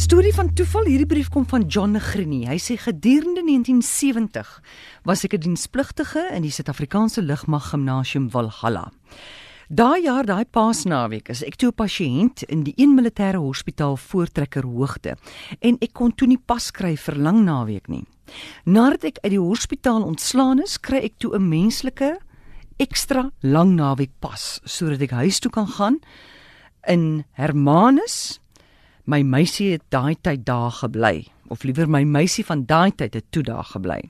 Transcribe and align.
Storie 0.00 0.32
van 0.32 0.48
toeval, 0.56 0.86
hierdie 0.88 1.06
brief 1.06 1.28
kom 1.28 1.44
van 1.44 1.66
John 1.68 1.92
Negrini. 1.92 2.46
Hy 2.48 2.56
sê 2.56 2.78
gedurende 2.80 3.42
1970 3.44 4.48
was 5.04 5.24
ek 5.24 5.34
'n 5.34 5.42
dienspligtige 5.44 6.22
in 6.32 6.40
die 6.42 6.50
Suid-Afrikaanse 6.50 7.20
Lugmag 7.20 7.68
Gimnasium 7.68 8.30
Valhalla. 8.30 8.92
Daai 9.68 10.02
jaar, 10.02 10.24
daai 10.24 10.44
Paasnaweek, 10.44 11.28
is 11.28 11.44
ek 11.44 11.56
toe 11.56 11.68
'n 11.68 11.74
pasiënt 11.76 12.42
in 12.48 12.64
die 12.64 12.72
een 12.76 12.94
militêre 12.96 13.36
hospitaal 13.36 13.96
Voortrekker 13.96 14.64
Hoogte 14.64 15.16
en 15.60 15.76
ek 15.82 15.92
kon 15.92 16.14
toe 16.14 16.28
nie 16.28 16.40
pas 16.46 16.70
kry 16.70 16.96
vir 16.96 17.16
lang 17.16 17.44
naweek 17.44 17.88
nie. 17.88 18.06
Nadat 18.64 19.04
ek 19.04 19.18
uit 19.22 19.32
die 19.32 19.38
hospitaal 19.38 20.02
ontslaan 20.02 20.62
is, 20.62 20.80
kry 20.80 21.04
ek 21.04 21.18
toe 21.18 21.36
'n 21.36 21.48
menslike 21.48 22.18
ekstra 22.78 23.30
lang 23.42 23.76
naweek 23.76 24.12
pas 24.18 24.60
sodat 24.64 25.02
ek 25.02 25.10
huis 25.10 25.38
toe 25.40 25.50
kan 25.50 25.66
gaan 25.66 26.00
in 26.88 27.24
Hermanus 27.32 28.40
my 29.04 29.22
meisie 29.22 29.72
het 29.72 29.82
daai 29.88 30.16
tyd 30.20 30.44
daar 30.46 30.70
gebly 30.70 31.26
of 31.48 31.62
liewer 31.62 31.88
my 31.90 32.04
meisie 32.04 32.44
van 32.46 32.64
daai 32.66 32.92
tyd 32.94 33.14
het 33.14 33.26
toe 33.30 33.42
daar 33.42 33.66
gebly. 33.66 34.00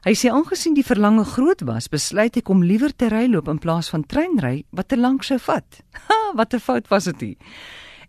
Hy 0.00 0.14
sê 0.16 0.30
aangesien 0.32 0.72
die 0.72 0.84
verlange 0.86 1.26
groot 1.28 1.60
was, 1.68 1.90
besluit 1.92 2.38
ek 2.40 2.48
om 2.48 2.62
liewer 2.64 2.94
te 2.96 3.10
ryloop 3.12 3.50
in 3.52 3.60
plaas 3.60 3.90
van 3.92 4.06
treinry 4.08 4.62
wat 4.72 4.88
te 4.88 4.96
lank 4.96 5.26
sou 5.28 5.38
vat. 5.38 5.82
Ha, 6.08 6.32
wat 6.34 6.54
'n 6.54 6.60
fout 6.60 6.88
was 6.88 7.04
dit. 7.04 7.36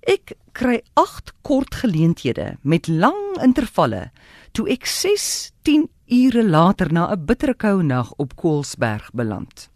Ek 0.08 0.34
kry 0.54 0.82
8 0.94 1.34
kort 1.42 1.76
geleenthede 1.76 2.58
met 2.64 2.88
lang 2.88 3.38
intervalle 3.44 4.12
toe 4.52 4.70
ek 4.70 4.86
6 4.86 5.52
10 5.64 5.90
ure 6.12 6.44
later 6.44 6.92
na 6.92 7.08
'n 7.12 7.26
bittere 7.26 7.56
koue 7.56 7.84
nag 7.84 8.14
op 8.18 8.36
Koelsberg 8.36 9.12
beland. 9.14 9.70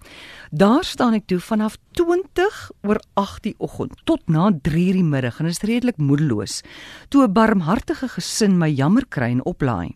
Daar 0.52 0.84
staan 0.84 1.13
ek 1.13 1.26
toe 1.26 1.39
vanaf 1.39 1.77
20 1.91 2.71
oor 2.81 2.99
8 3.13 3.43
die 3.43 3.55
oggend 3.57 4.02
tot 4.03 4.21
na 4.27 4.52
3 4.62 4.93
die 4.93 5.03
middag 5.03 5.40
en 5.40 5.45
is 5.45 5.59
redelik 5.59 5.98
moedeloos. 5.98 6.62
Toe 7.09 7.23
'n 7.23 7.34
barmhartige 7.34 8.07
gesin 8.07 8.57
my 8.57 8.70
jammer 8.70 9.05
kry 9.07 9.31
en 9.31 9.45
oplaai. 9.45 9.95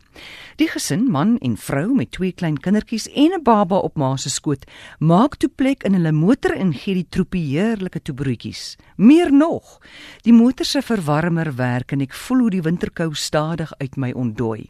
Die 0.55 0.67
gesin, 0.67 1.11
man 1.11 1.37
en 1.37 1.57
vrou 1.57 1.93
met 1.95 2.11
twee 2.11 2.31
klein 2.31 2.57
kindertjies 2.57 3.07
en 3.07 3.31
'n 3.33 3.43
baba 3.43 3.77
op 3.77 3.97
ma 3.97 4.15
se 4.17 4.29
skoot, 4.29 4.65
maak 4.99 5.35
toe 5.35 5.49
plek 5.49 5.83
in 5.83 5.93
hulle 5.93 6.11
motor 6.11 6.55
en 6.55 6.73
gee 6.73 6.93
die 6.93 7.07
troepie 7.09 7.45
heerlike 7.59 8.01
toebroodjies. 8.01 8.75
Meer 8.97 9.31
nog, 9.33 9.79
die 10.21 10.33
motor 10.33 10.65
se 10.65 10.81
verwarmer 10.81 11.55
werk 11.55 11.91
en 11.91 12.01
ek 12.01 12.13
voel 12.13 12.39
hoe 12.39 12.49
die 12.49 12.61
winterkou 12.61 13.13
stadig 13.13 13.71
uit 13.77 13.95
my 13.97 14.11
ontdooi. 14.11 14.69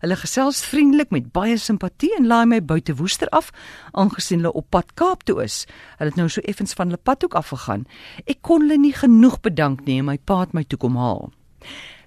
Hulle 0.00 0.16
gesels 0.16 0.64
vriendelik 0.64 1.03
met 1.10 1.32
baie 1.32 1.58
simpatie 1.58 2.12
en 2.16 2.26
laai 2.26 2.46
my 2.46 2.60
buite 2.64 2.94
Woester 2.96 3.28
af, 3.28 3.50
aangesien 3.92 4.40
hulle 4.40 4.52
op 4.52 4.70
pad 4.70 4.94
Kaap 4.94 5.24
toe 5.24 5.42
is. 5.44 5.64
Hulle 5.98 6.12
het 6.12 6.20
nou 6.20 6.28
so 6.28 6.40
effens 6.44 6.72
van 6.72 6.88
hulle 6.88 7.02
pad 7.02 7.24
ook 7.24 7.34
afgegaan. 7.34 7.84
Ek 8.24 8.40
kon 8.42 8.64
hulle 8.64 8.78
nie 8.78 8.94
genoeg 8.94 9.40
bedank 9.40 9.84
nie 9.84 9.98
en 9.98 10.08
my 10.08 10.18
pa 10.18 10.40
het 10.44 10.54
my 10.54 10.64
toe 10.64 10.78
kom 10.78 10.96
haal. 10.96 11.32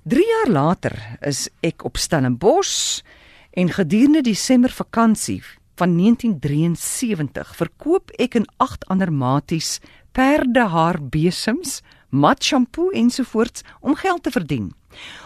3 0.08 0.24
jaar 0.24 0.52
later 0.54 0.96
is 1.22 1.50
ek 1.62 1.84
op 1.84 1.98
Stellenbosch 2.00 3.04
en 3.52 3.74
gedurende 3.74 4.22
Desember 4.24 4.72
vakansie 4.72 5.42
van 5.78 5.98
1973 5.98 7.56
verkoop 7.56 8.14
ek 8.18 8.38
en 8.40 8.48
agt 8.64 8.88
ander 8.88 9.12
maties 9.14 9.78
perdehaar 10.18 10.98
besems, 11.14 11.82
mat 12.10 12.44
shampoo 12.44 12.92
ensovoorts 12.92 13.64
om 13.82 13.96
geld 13.96 14.24
te 14.24 14.32
verdien. 14.32 14.72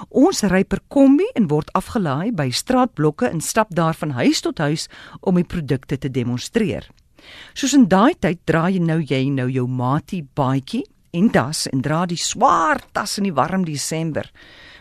Ons 0.09 0.43
ry 0.43 0.63
per 0.63 0.81
kombi 0.87 1.27
en 1.35 1.47
word 1.47 1.69
afgelaai 1.77 2.31
by 2.35 2.49
straatblokke 2.51 3.29
en 3.29 3.41
stap 3.41 3.69
daar 3.75 3.95
van 3.95 4.15
huis 4.17 4.41
tot 4.41 4.57
huis 4.57 4.87
om 5.21 5.35
die 5.35 5.47
produkte 5.47 5.97
te 5.97 6.09
demonstreer. 6.09 6.89
Soos 7.53 7.75
in 7.77 7.85
daai 7.87 8.15
tyd 8.19 8.41
dra 8.49 8.67
jy 8.69 8.81
nou 8.81 8.99
jy 8.99 9.29
nou 9.29 9.47
jou 9.51 9.67
matie 9.67 10.23
baadjie 10.35 10.83
en 11.13 11.29
das 11.31 11.67
en 11.69 11.83
dra 11.83 12.05
die 12.07 12.19
swaar 12.19 12.81
tas 12.95 13.17
in 13.19 13.29
die 13.29 13.35
warm 13.35 13.65
Desember 13.67 14.29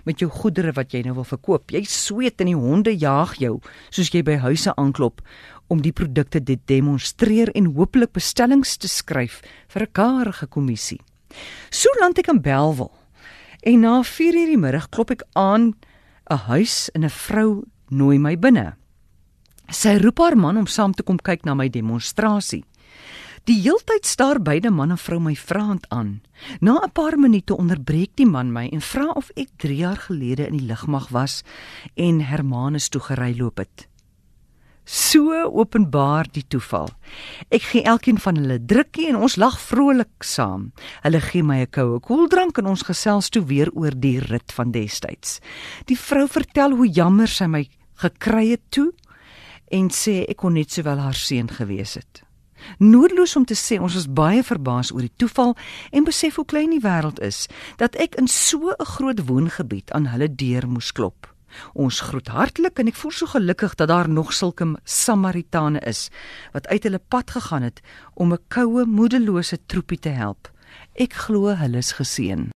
met 0.08 0.22
jou 0.22 0.30
goedere 0.32 0.72
wat 0.72 0.94
jy 0.94 1.02
nou 1.04 1.18
wil 1.18 1.28
verkoop. 1.28 1.70
Jy 1.74 1.84
sweet 1.84 2.40
en 2.40 2.52
die 2.52 2.56
honde 2.56 2.94
jaag 2.96 3.36
jou 3.42 3.58
soos 3.90 4.12
jy 4.14 4.22
by 4.26 4.38
huise 4.46 4.72
aanklop 4.76 5.20
om 5.70 5.82
die 5.84 5.94
produkte 5.94 6.40
te 6.42 6.56
demonstreer 6.66 7.52
en 7.54 7.74
hopelik 7.76 8.14
bestellings 8.16 8.76
te 8.80 8.88
skryf 8.88 9.42
vir 9.68 9.82
'n 9.82 9.92
karige 9.92 10.46
kommissie. 10.46 11.00
So 11.70 11.88
land 12.00 12.18
ek 12.18 12.28
in 12.28 12.42
Belwel. 12.42 12.90
En 13.62 13.80
na 13.80 14.02
4:00 14.02 14.46
die 14.46 14.58
middag 14.58 14.88
klop 14.88 15.10
ek 15.10 15.22
aan 15.32 15.74
'n 16.30 16.36
huis 16.48 16.90
en 16.94 17.04
'n 17.04 17.10
vrou 17.10 17.64
nooi 17.88 18.18
my 18.18 18.36
binne. 18.38 18.74
Sy 19.70 19.98
roep 19.98 20.18
haar 20.18 20.36
man 20.36 20.56
om 20.56 20.66
saam 20.66 20.92
te 20.92 21.02
kom 21.02 21.18
kyk 21.18 21.44
na 21.44 21.54
my 21.54 21.68
demonstrasie. 21.68 22.64
Die 23.48 23.56
heeltyd 23.62 24.06
staar 24.06 24.40
beide 24.42 24.70
man 24.70 24.90
en 24.90 24.98
vrou 24.98 25.20
my 25.20 25.34
vraend 25.34 25.86
aan. 25.88 26.20
Na 26.60 26.80
'n 26.82 26.90
paar 26.92 27.18
minute 27.18 27.56
onderbreek 27.56 28.16
die 28.16 28.26
man 28.26 28.52
my 28.52 28.68
en 28.72 28.80
vra 28.80 29.10
of 29.10 29.30
ek 29.36 29.48
3 29.56 29.76
jaar 29.76 29.96
gelede 29.96 30.46
in 30.46 30.56
die 30.56 30.66
lugmag 30.66 31.08
was 31.08 31.42
en 31.94 32.20
Hermanus 32.20 32.88
toe 32.88 33.00
gery 33.00 33.34
loop 33.38 33.58
het. 33.58 33.89
So 34.84 35.34
openbaar 35.44 36.26
die 36.32 36.44
toeval. 36.48 36.88
Ek 37.48 37.62
gee 37.62 37.82
elkeen 37.82 38.18
van 38.18 38.36
hulle 38.40 38.58
drukkie 38.58 39.08
en 39.10 39.20
ons 39.20 39.36
lag 39.36 39.58
vrolik 39.60 40.24
saam. 40.26 40.72
Hulle 41.02 41.20
gee 41.20 41.42
my 41.42 41.60
'n 41.62 41.70
koue 41.70 42.00
koeldrank 42.00 42.58
en 42.58 42.66
ons 42.66 42.82
gesels 42.82 43.28
toe 43.28 43.44
weer 43.44 43.70
oor 43.72 43.92
die 43.94 44.18
rit 44.18 44.52
van 44.52 44.70
destyds. 44.70 45.40
Die 45.86 45.98
vrou 45.98 46.26
vertel 46.28 46.76
hoe 46.76 46.88
jammer 46.88 47.28
sy 47.28 47.46
my 47.46 47.68
gekry 47.94 48.50
het 48.50 48.70
toe 48.70 48.92
en 49.70 49.88
sê 49.90 50.24
ek 50.28 50.36
kon 50.36 50.52
net 50.52 50.72
sowel 50.72 50.98
haar 50.98 51.14
seun 51.14 51.48
gewees 51.48 51.94
het. 51.94 52.22
Noodloos 52.78 53.36
om 53.36 53.44
te 53.44 53.54
sê 53.54 53.78
ons 53.80 53.94
was 53.94 54.08
baie 54.08 54.42
verbaas 54.44 54.92
oor 54.92 55.06
die 55.06 55.16
toeval 55.16 55.56
en 55.90 56.04
besef 56.04 56.36
hoe 56.36 56.44
klein 56.44 56.70
die 56.74 56.82
wêreld 56.84 57.20
is 57.24 57.46
dat 57.76 57.96
ek 57.96 58.18
in 58.20 58.28
so 58.28 58.70
'n 58.70 58.90
groot 58.94 59.26
woongebied 59.26 59.92
aan 59.92 60.06
hulle 60.06 60.28
deur 60.28 60.68
moes 60.68 60.92
klop. 60.92 61.29
Ons 61.74 62.00
groet 62.00 62.28
hartlik 62.28 62.78
en 62.78 62.90
ek 62.90 62.98
voel 63.00 63.14
so 63.16 63.30
gelukkig 63.32 63.76
dat 63.80 63.90
daar 63.92 64.08
nog 64.08 64.32
sulke 64.36 64.68
Samaritane 64.84 65.80
is 65.88 66.08
wat 66.54 66.68
uit 66.68 66.86
hulle 66.88 67.02
pad 67.08 67.30
gegaan 67.36 67.62
het 67.68 67.80
om 68.14 68.32
'n 68.32 68.44
koue, 68.48 68.84
moedelose 68.86 69.58
troepie 69.66 69.98
te 69.98 70.12
help. 70.22 70.50
Ek 70.94 71.12
glo 71.12 71.54
hulle 71.54 71.78
is 71.78 71.92
geseën. 71.98 72.48